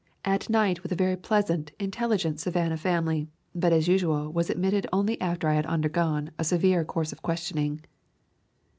At 0.25 0.49
night 0.49 0.81
with 0.81 0.91
a 0.91 0.95
very 0.95 1.15
pleasant, 1.15 1.73
in 1.77 1.91
telligent 1.91 2.39
Savannah 2.39 2.77
family, 2.77 3.27
but 3.53 3.71
as 3.71 3.87
usual 3.87 4.33
was 4.33 4.49
admitted 4.49 4.87
only 4.91 5.21
after 5.21 5.47
I 5.47 5.53
had 5.53 5.67
undergone 5.67 6.31
a 6.39 6.43
severe 6.43 6.83
course 6.83 7.13
of 7.13 7.21
questioning. 7.21 7.81